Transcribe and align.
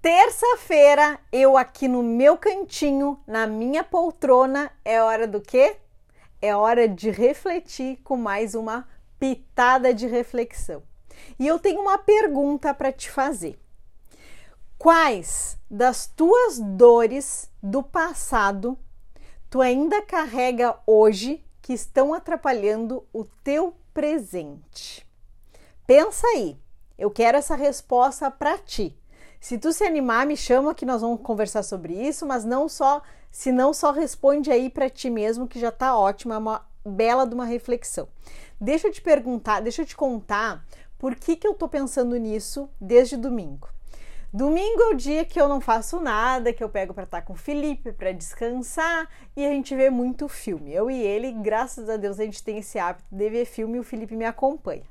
Terça-feira, 0.00 1.18
eu 1.32 1.56
aqui 1.56 1.88
no 1.88 2.04
meu 2.04 2.38
cantinho, 2.38 3.18
na 3.26 3.48
minha 3.48 3.82
poltrona, 3.82 4.70
é 4.84 5.02
hora 5.02 5.26
do 5.26 5.40
quê? 5.40 5.76
É 6.40 6.54
hora 6.54 6.88
de 6.88 7.10
refletir 7.10 7.96
com 8.04 8.16
mais 8.16 8.54
uma 8.54 8.88
pitada 9.18 9.92
de 9.92 10.06
reflexão. 10.06 10.84
E 11.36 11.44
eu 11.44 11.58
tenho 11.58 11.80
uma 11.80 11.98
pergunta 11.98 12.72
para 12.72 12.92
te 12.92 13.10
fazer. 13.10 13.58
Quais 14.78 15.58
das 15.68 16.06
tuas 16.06 16.60
dores 16.60 17.50
do 17.60 17.82
passado 17.82 18.78
tu 19.50 19.60
ainda 19.60 20.00
carrega 20.00 20.78
hoje 20.86 21.44
que 21.60 21.72
estão 21.72 22.14
atrapalhando 22.14 23.04
o 23.12 23.24
teu 23.42 23.74
presente? 23.92 25.04
Pensa 25.84 26.24
aí. 26.28 26.56
Eu 26.96 27.10
quero 27.10 27.36
essa 27.36 27.56
resposta 27.56 28.30
para 28.30 28.56
ti. 28.58 28.96
Se 29.40 29.56
tu 29.56 29.72
se 29.72 29.84
animar, 29.84 30.26
me 30.26 30.36
chama 30.36 30.74
que 30.74 30.84
nós 30.84 31.00
vamos 31.00 31.20
conversar 31.20 31.62
sobre 31.62 31.94
isso, 31.94 32.26
mas 32.26 32.44
não 32.44 32.68
só, 32.68 33.02
se 33.30 33.52
não 33.52 33.72
só 33.72 33.92
responde 33.92 34.50
aí 34.50 34.68
para 34.68 34.90
ti 34.90 35.08
mesmo 35.08 35.46
que 35.46 35.60
já 35.60 35.70
tá 35.70 35.96
ótimo, 35.96 36.32
é 36.32 36.38
uma 36.38 36.66
bela 36.84 37.26
de 37.26 37.34
uma 37.34 37.44
reflexão. 37.44 38.08
Deixa 38.60 38.88
eu 38.88 38.92
te 38.92 39.00
perguntar, 39.00 39.60
deixa 39.60 39.82
eu 39.82 39.86
te 39.86 39.96
contar 39.96 40.64
por 40.98 41.14
que 41.14 41.36
que 41.36 41.46
eu 41.46 41.54
tô 41.54 41.68
pensando 41.68 42.16
nisso 42.16 42.68
desde 42.80 43.16
domingo. 43.16 43.68
Domingo 44.32 44.82
é 44.82 44.88
o 44.90 44.94
dia 44.94 45.24
que 45.24 45.40
eu 45.40 45.48
não 45.48 45.60
faço 45.60 46.00
nada, 46.00 46.52
que 46.52 46.62
eu 46.62 46.68
pego 46.68 46.92
para 46.92 47.04
estar 47.04 47.22
com 47.22 47.32
o 47.32 47.36
Felipe, 47.36 47.92
para 47.92 48.12
descansar 48.12 49.08
e 49.34 49.46
a 49.46 49.50
gente 49.50 49.74
vê 49.74 49.88
muito 49.88 50.28
filme. 50.28 50.74
Eu 50.74 50.90
e 50.90 51.00
ele, 51.00 51.32
graças 51.32 51.88
a 51.88 51.96
Deus, 51.96 52.20
a 52.20 52.24
gente 52.24 52.42
tem 52.42 52.58
esse 52.58 52.78
hábito 52.78 53.06
de 53.10 53.30
ver 53.30 53.46
filme 53.46 53.78
e 53.78 53.80
o 53.80 53.84
Felipe 53.84 54.14
me 54.14 54.26
acompanha. 54.26 54.82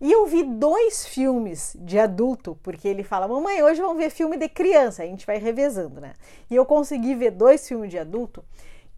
E 0.00 0.12
eu 0.12 0.26
vi 0.26 0.42
dois 0.42 1.06
filmes 1.06 1.76
de 1.80 1.98
adulto, 1.98 2.58
porque 2.62 2.86
ele 2.86 3.02
fala: 3.02 3.26
Mamãe, 3.26 3.62
hoje 3.62 3.80
vamos 3.80 3.96
ver 3.96 4.10
filme 4.10 4.36
de 4.36 4.48
criança. 4.48 5.02
A 5.02 5.06
gente 5.06 5.26
vai 5.26 5.38
revezando, 5.38 6.00
né? 6.00 6.14
E 6.50 6.54
eu 6.54 6.66
consegui 6.66 7.14
ver 7.14 7.30
dois 7.30 7.66
filmes 7.66 7.90
de 7.90 7.98
adulto 7.98 8.44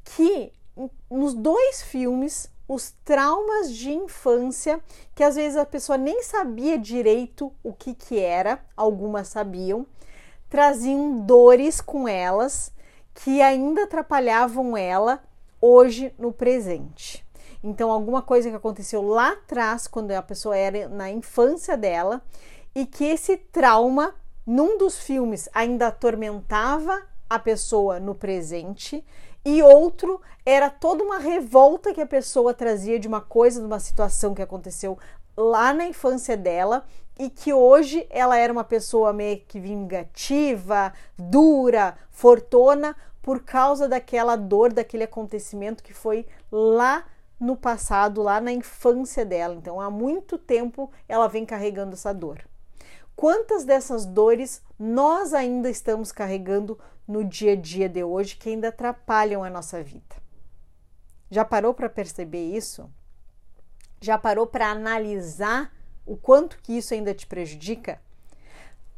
que, 0.05 0.53
nos 1.11 1.35
dois 1.35 1.83
filmes, 1.83 2.51
os 2.67 2.91
traumas 3.05 3.73
de 3.73 3.91
infância, 3.91 4.81
que 5.15 5.23
às 5.23 5.37
vezes 5.37 5.57
a 5.57 5.65
pessoa 5.65 5.97
nem 5.97 6.23
sabia 6.23 6.79
direito 6.79 7.53
o 7.63 7.73
que, 7.73 7.95
que 7.95 8.19
era, 8.19 8.61
algumas 8.77 9.29
sabiam, 9.29 9.87
traziam 10.49 11.21
dores 11.21 11.81
com 11.81 12.07
elas 12.07 12.73
que 13.15 13.43
ainda 13.43 13.85
atrapalhavam 13.85 14.77
ela 14.77 15.23
hoje 15.61 16.15
no 16.19 16.33
presente. 16.33 17.27
Então, 17.63 17.91
alguma 17.91 18.23
coisa 18.23 18.49
que 18.51 18.57
aconteceu 18.57 19.03
lá 19.03 19.33
atrás, 19.33 19.87
quando 19.87 20.13
a 20.13 20.23
pessoa 20.23 20.57
era 20.57 20.89
na 20.89 21.11
infância 21.11 21.77
dela, 21.77 22.23
e 22.75 22.87
que 22.87 23.05
esse 23.05 23.37
trauma, 23.37 24.15
num 24.47 24.79
dos 24.79 24.99
filmes, 24.99 25.49
ainda 25.53 25.89
atormentava 25.89 27.03
a 27.29 27.39
pessoa 27.39 27.99
no 27.99 28.15
presente, 28.15 29.05
e 29.45 29.63
outro 29.63 30.21
era 30.45 30.71
toda 30.71 31.03
uma 31.03 31.19
revolta 31.19 31.93
que 31.93 32.01
a 32.01 32.07
pessoa 32.07 32.55
trazia 32.55 32.99
de 32.99 33.09
uma 33.09 33.21
coisa, 33.21 33.61
de 33.61 33.67
uma 33.67 33.81
situação 33.81 34.35
que 34.35 34.43
aconteceu 34.43 34.99
lá 35.37 35.73
na 35.73 35.87
infância 35.87 36.37
dela 36.37 36.85
e 37.19 37.31
que 37.31 37.53
hoje 37.53 38.07
ela 38.11 38.37
era 38.37 38.53
uma 38.53 38.65
pessoa 38.65 39.13
meio 39.13 39.41
que 39.41 39.59
vingativa, 39.59 40.93
dura, 41.17 41.97
fortuna 42.11 42.97
por 43.23 43.43
causa 43.43 43.89
daquela 43.89 44.37
dor, 44.37 44.73
daquele 44.73 45.05
acontecimento 45.05 45.83
que 45.83 45.93
foi 45.93 46.27
lá 46.51 47.05
no 47.39 47.57
passado, 47.57 48.23
lá 48.23 48.41
na 48.41 48.53
infância 48.53 49.25
dela. 49.25 49.55
Então, 49.55 49.81
há 49.81 49.91
muito 49.91 50.37
tempo 50.37 50.91
ela 51.09 51.29
vem 51.29 51.47
carregando 51.47 51.95
essa 51.95 52.13
dor. 52.13 52.45
Quantas 53.15 53.65
dessas 53.65 54.07
dores 54.07 54.63
nós 54.79 55.35
ainda 55.35 55.69
estamos 55.69 56.13
carregando 56.13 56.79
no 57.07 57.25
dia 57.25 57.53
a 57.53 57.57
dia 57.57 57.89
de 57.89 58.05
hoje 58.05 58.37
que 58.37 58.49
ainda 58.49 58.69
atrapalham 58.69 59.43
a 59.43 59.51
nossa 59.51 59.83
vida? 59.83 60.17
Já 61.31 61.45
parou 61.45 61.75
para 61.75 61.89
perceber 61.89 62.55
isso? 62.55 62.91
Já 64.01 64.17
parou 64.17 64.47
para 64.47 64.71
analisar 64.71 65.75
o 66.07 66.17
quanto 66.17 66.59
que 66.63 66.73
isso 66.79 66.95
ainda 66.95 67.13
te 67.13 67.27
prejudica? 67.27 68.01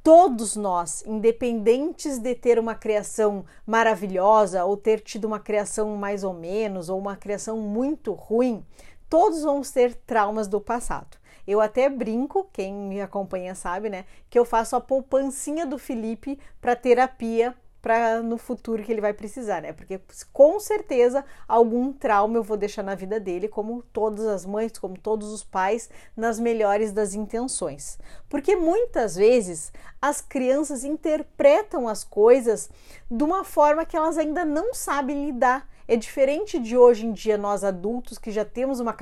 Todos 0.03 0.56
nós, 0.56 1.05
independentes 1.06 2.19
de 2.19 2.34
ter 2.34 2.59
uma 2.59 2.75
criação 2.75 3.44
maravilhosa 3.66 4.65
ou 4.65 4.77
ter 4.77 5.00
tido 5.00 5.27
uma 5.27 5.38
criação 5.38 5.97
mais 5.97 6.25
ou 6.25 6.33
menos 6.33 6.88
ou 6.88 6.99
uma 6.99 7.16
criação 7.16 7.59
muito 7.59 8.12
ruim, 8.12 8.65
todos 9.09 9.43
vamos 9.43 9.71
ter 9.71 9.94
traumas 9.94 10.49
do 10.49 10.61
passado. 10.61 11.19
Eu 11.47 11.61
até 11.61 11.88
brinco, 11.88 12.49
quem 12.53 12.72
me 12.72 13.00
acompanha 13.00 13.55
sabe, 13.55 13.91
né, 13.91 14.05
que 14.28 14.38
eu 14.38 14.44
faço 14.44 14.77
a 14.77 14.81
poupancinha 14.81 15.66
do 15.66 15.78
Felipe 15.78 16.38
para 16.61 16.77
terapia 16.77 17.55
para 17.80 18.22
no 18.22 18.36
futuro 18.36 18.82
que 18.82 18.92
ele 18.92 19.00
vai 19.00 19.12
precisar, 19.12 19.62
né? 19.62 19.72
Porque 19.72 20.00
com 20.32 20.60
certeza 20.60 21.24
algum 21.48 21.92
trauma 21.92 22.36
eu 22.36 22.42
vou 22.42 22.56
deixar 22.56 22.82
na 22.82 22.94
vida 22.94 23.18
dele, 23.18 23.48
como 23.48 23.82
todas 23.92 24.26
as 24.26 24.44
mães, 24.44 24.76
como 24.78 24.98
todos 24.98 25.28
os 25.32 25.42
pais, 25.42 25.88
nas 26.16 26.38
melhores 26.38 26.92
das 26.92 27.14
intenções. 27.14 27.98
Porque 28.28 28.54
muitas 28.56 29.16
vezes 29.16 29.72
as 30.00 30.20
crianças 30.20 30.84
interpretam 30.84 31.88
as 31.88 32.04
coisas 32.04 32.70
de 33.10 33.24
uma 33.24 33.44
forma 33.44 33.84
que 33.84 33.96
elas 33.96 34.19
ainda 34.19 34.44
não 34.44 34.74
sabem 34.74 35.26
lidar. 35.26 35.69
É 35.90 35.96
diferente 35.96 36.56
de 36.60 36.76
hoje 36.76 37.04
em 37.04 37.10
dia 37.10 37.36
nós 37.36 37.64
adultos 37.64 38.16
que 38.16 38.30
já 38.30 38.44
temos 38.44 38.78
uma, 38.78 38.96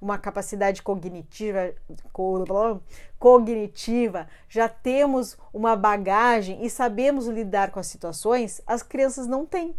uma 0.00 0.16
capacidade 0.16 0.82
cognitiva, 0.82 1.74
cognitiva, 3.18 4.26
já 4.48 4.66
temos 4.66 5.36
uma 5.52 5.76
bagagem 5.76 6.64
e 6.64 6.70
sabemos 6.70 7.26
lidar 7.26 7.70
com 7.70 7.78
as 7.78 7.88
situações, 7.88 8.62
as 8.66 8.82
crianças 8.82 9.26
não 9.26 9.44
têm. 9.44 9.76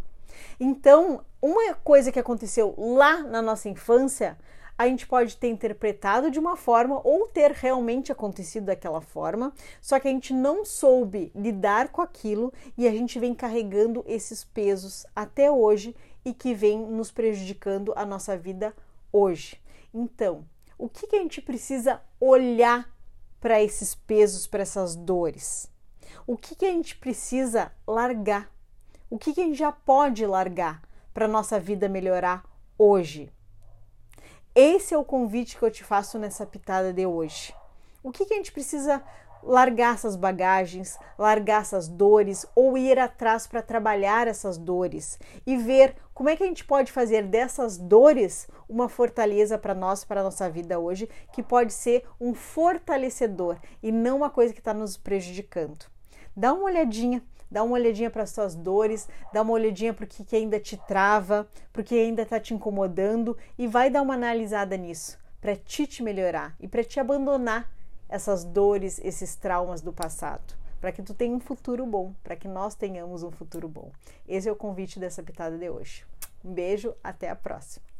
Então, 0.60 1.26
uma 1.42 1.74
coisa 1.74 2.12
que 2.12 2.20
aconteceu 2.20 2.76
lá 2.78 3.24
na 3.24 3.42
nossa 3.42 3.68
infância, 3.68 4.38
a 4.78 4.88
gente 4.88 5.08
pode 5.08 5.36
ter 5.38 5.48
interpretado 5.48 6.30
de 6.30 6.38
uma 6.38 6.56
forma 6.56 7.02
ou 7.04 7.28
ter 7.28 7.52
realmente 7.52 8.12
acontecido 8.12 8.66
daquela 8.66 9.02
forma, 9.02 9.52
só 9.82 10.00
que 10.00 10.08
a 10.08 10.12
gente 10.12 10.34
não 10.34 10.64
soube 10.64 11.32
lidar 11.34 11.88
com 11.88 12.00
aquilo 12.00 12.54
e 12.78 12.88
a 12.88 12.92
gente 12.92 13.18
vem 13.18 13.34
carregando 13.34 14.06
esses 14.08 14.44
pesos 14.44 15.04
até 15.16 15.50
hoje 15.50 15.96
e 16.28 16.34
que 16.34 16.54
vem 16.54 16.78
nos 16.78 17.10
prejudicando 17.10 17.94
a 17.96 18.06
nossa 18.06 18.38
vida 18.38 18.76
hoje. 19.14 19.62
Então, 19.94 20.46
o 20.78 20.90
que, 20.90 21.08
que 21.08 21.16
a 21.16 21.20
gente 21.20 21.42
precisa 21.42 22.02
olhar 22.20 22.94
para 23.40 23.64
esses 23.64 23.96
pesos, 23.96 24.46
para 24.46 24.62
essas 24.62 24.94
dores? 24.94 25.72
O 26.28 26.36
que, 26.36 26.54
que 26.54 26.66
a 26.66 26.72
gente 26.72 26.98
precisa 26.98 27.72
largar? 27.88 28.52
O 29.10 29.18
que, 29.18 29.34
que 29.34 29.40
a 29.40 29.46
gente 29.46 29.58
já 29.58 29.72
pode 29.72 30.26
largar 30.26 30.82
para 31.14 31.24
a 31.24 31.30
nossa 31.30 31.58
vida 31.62 31.88
melhorar 31.88 32.44
hoje? 32.78 33.32
Esse 34.54 34.94
é 34.94 34.98
o 34.98 35.06
convite 35.06 35.58
que 35.58 35.64
eu 35.64 35.72
te 35.72 35.86
faço 35.86 36.20
nessa 36.20 36.46
pitada 36.46 36.92
de 36.92 37.06
hoje. 37.06 37.56
O 38.04 38.12
que, 38.12 38.26
que 38.26 38.34
a 38.34 38.38
gente 38.38 38.52
precisa 38.52 39.02
largar 39.44 39.96
essas 39.96 40.16
bagagens, 40.16 40.98
largar 41.18 41.62
essas 41.62 41.88
dores 41.88 42.46
ou 42.56 42.78
ir 42.78 43.00
atrás 43.00 43.48
para 43.48 43.62
trabalhar 43.62 44.28
essas 44.28 44.58
dores 44.58 45.20
e 45.46 45.56
ver 45.56 45.96
como 46.14 46.30
é 46.30 46.36
que 46.36 46.44
a 46.44 46.48
gente 46.48 46.66
pode 46.66 46.92
fazer 46.92 47.24
dessas 47.24 47.78
dores 47.78 48.48
uma 48.68 48.90
fortaleza 48.90 49.58
para 49.58 49.76
nós, 49.76 50.04
para 50.04 50.22
a 50.22 50.24
nossa 50.24 50.50
vida 50.50 50.80
hoje, 50.80 51.08
que 51.32 51.44
pode 51.44 51.72
ser 51.74 52.04
um 52.20 52.34
fortalecedor 52.34 53.58
e 53.84 53.92
não 53.92 54.18
uma 54.18 54.30
coisa 54.30 54.54
que 54.54 54.60
está 54.60 54.74
nos 54.74 54.98
prejudicando. 54.98 55.86
Dá 56.36 56.54
uma 56.54 56.66
olhadinha, 56.66 57.24
dá 57.50 57.64
uma 57.64 57.76
olhadinha 57.76 58.10
para 58.10 58.24
as 58.24 58.32
suas 58.32 58.56
dores, 58.56 59.08
dá 59.34 59.42
uma 59.42 59.54
olhadinha 59.54 59.94
para 59.94 60.06
o 60.06 60.08
que, 60.08 60.36
ainda 60.36 60.60
te 60.60 60.76
trava, 60.76 61.48
para 61.72 61.82
o 61.82 61.86
que 61.86 61.96
ainda 61.96 62.24
está 62.24 62.40
te 62.40 62.54
incomodando 62.54 63.38
e 63.58 63.68
vai 63.68 63.90
dar 63.90 64.02
uma 64.02 64.16
analisada 64.16 64.76
nisso 64.76 65.18
para 65.40 65.56
te, 65.56 65.86
te 65.86 66.04
melhorar 66.04 66.56
e 66.60 66.68
para 66.68 66.84
te 66.84 67.00
abandonar 67.00 67.72
essas 68.10 68.44
dores, 68.44 69.00
esses 69.04 69.36
traumas 69.36 69.82
do 69.82 69.92
passado, 69.92 70.56
para 70.80 70.92
que 70.92 71.02
tu 71.02 71.14
tenha 71.14 71.36
um 71.36 71.40
futuro 71.40 71.86
bom, 71.86 72.14
para 72.24 72.36
que 72.36 72.48
nós 72.48 72.76
tenhamos 72.76 73.24
um 73.24 73.32
futuro 73.32 73.68
bom. 73.68 73.92
Esse 74.28 74.48
é 74.48 74.52
o 74.52 74.56
convite 74.56 75.00
dessa 75.00 75.24
pitada 75.24 75.58
de 75.58 75.70
hoje. 75.70 76.06
Um 76.44 76.54
beijo, 76.54 76.94
até 77.04 77.30
a 77.30 77.36
próxima. 77.36 77.97